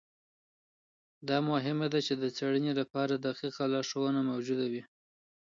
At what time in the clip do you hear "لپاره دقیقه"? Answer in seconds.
2.79-3.63